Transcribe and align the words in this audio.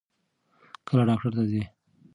کله 0.87 1.01
ډاکټر 1.09 1.31
ته 1.37 1.43
ځې؟ 1.49 1.61